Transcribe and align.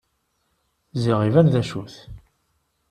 Ziɣ 1.01 1.19
iban 1.27 1.47
d 1.53 1.55
acu-t. 1.61 1.95